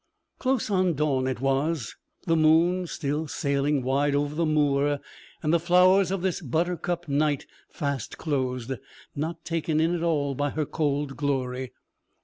[0.39, 1.95] Close on dawn it was,
[2.25, 4.97] the moon still sailing wide over the moor,
[5.43, 8.71] and the flowers of this 'buttercup night' fast closed,
[9.15, 11.71] not taken in at all by her cold glory!